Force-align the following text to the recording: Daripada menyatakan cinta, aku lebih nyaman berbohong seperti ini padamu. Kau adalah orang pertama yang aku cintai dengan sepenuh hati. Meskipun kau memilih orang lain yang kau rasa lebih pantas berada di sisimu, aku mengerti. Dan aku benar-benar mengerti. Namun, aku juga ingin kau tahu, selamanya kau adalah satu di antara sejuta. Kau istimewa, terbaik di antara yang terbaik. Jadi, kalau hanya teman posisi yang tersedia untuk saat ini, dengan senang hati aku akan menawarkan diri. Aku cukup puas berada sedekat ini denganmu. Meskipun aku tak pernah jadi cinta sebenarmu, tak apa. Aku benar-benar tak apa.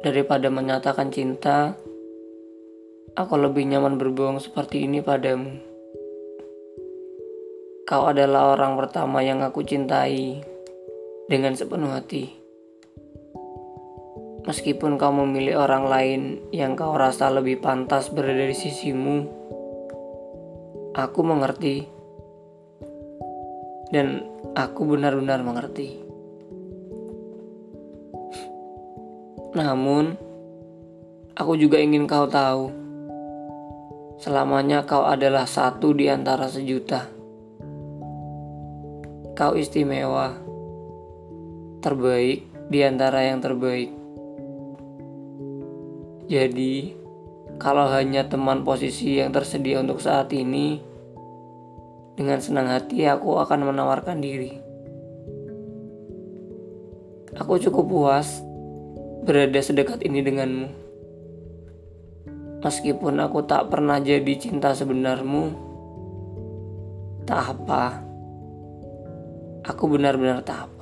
Daripada 0.00 0.48
menyatakan 0.48 1.12
cinta, 1.12 1.76
aku 3.12 3.36
lebih 3.36 3.68
nyaman 3.68 4.00
berbohong 4.00 4.40
seperti 4.40 4.88
ini 4.88 5.04
padamu. 5.04 5.60
Kau 7.84 8.08
adalah 8.08 8.56
orang 8.56 8.80
pertama 8.80 9.20
yang 9.20 9.44
aku 9.44 9.60
cintai 9.60 10.40
dengan 11.28 11.52
sepenuh 11.52 11.92
hati. 11.92 12.32
Meskipun 14.48 14.96
kau 14.96 15.12
memilih 15.12 15.68
orang 15.68 15.84
lain 15.84 16.20
yang 16.48 16.80
kau 16.80 16.96
rasa 16.96 17.28
lebih 17.28 17.60
pantas 17.60 18.08
berada 18.08 18.48
di 18.48 18.56
sisimu, 18.56 19.16
aku 20.96 21.20
mengerti. 21.20 21.84
Dan 23.92 24.24
aku 24.56 24.96
benar-benar 24.96 25.44
mengerti. 25.44 26.09
Namun, 29.60 30.16
aku 31.36 31.52
juga 31.60 31.76
ingin 31.76 32.08
kau 32.08 32.24
tahu, 32.24 32.72
selamanya 34.16 34.88
kau 34.88 35.04
adalah 35.04 35.44
satu 35.44 35.92
di 35.92 36.08
antara 36.08 36.48
sejuta. 36.48 37.04
Kau 39.36 39.52
istimewa, 39.52 40.32
terbaik 41.84 42.48
di 42.72 42.80
antara 42.80 43.20
yang 43.20 43.44
terbaik. 43.44 43.92
Jadi, 46.24 46.96
kalau 47.60 47.84
hanya 47.92 48.24
teman 48.32 48.64
posisi 48.64 49.20
yang 49.20 49.28
tersedia 49.28 49.84
untuk 49.84 50.00
saat 50.00 50.32
ini, 50.32 50.80
dengan 52.16 52.40
senang 52.40 52.72
hati 52.72 53.04
aku 53.04 53.36
akan 53.36 53.68
menawarkan 53.68 54.24
diri. 54.24 54.56
Aku 57.36 57.60
cukup 57.60 57.84
puas 57.84 58.48
berada 59.24 59.60
sedekat 59.60 60.00
ini 60.04 60.24
denganmu. 60.24 60.68
Meskipun 62.60 63.16
aku 63.20 63.40
tak 63.48 63.72
pernah 63.72 63.96
jadi 64.00 64.36
cinta 64.36 64.76
sebenarmu, 64.76 65.44
tak 67.24 67.56
apa. 67.56 68.04
Aku 69.64 69.88
benar-benar 69.88 70.44
tak 70.44 70.68
apa. 70.68 70.79